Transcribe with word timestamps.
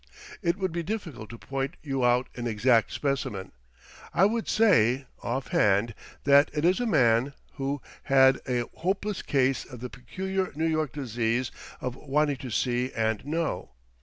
It 0.41 0.57
would 0.57 0.71
be 0.71 0.81
difficult 0.81 1.29
to 1.29 1.37
point 1.37 1.75
you 1.83 2.03
out 2.03 2.27
an 2.35 2.47
exact 2.47 2.91
specimen. 2.91 3.51
I 4.15 4.25
would 4.25 4.47
say, 4.47 5.05
offhand, 5.21 5.93
that 6.23 6.49
it 6.55 6.65
is 6.65 6.79
a 6.79 6.87
man 6.87 7.35
who 7.57 7.83
had 8.05 8.41
a 8.47 8.63
hopeless 8.77 9.21
case 9.21 9.63
of 9.63 9.79
the 9.79 9.91
peculiar 9.91 10.51
New 10.55 10.65
York 10.65 10.91
disease 10.91 11.51
of 11.81 11.95
wanting 11.95 12.37
to 12.37 12.49
see 12.49 12.91
and 12.93 13.23
know. 13.27 13.73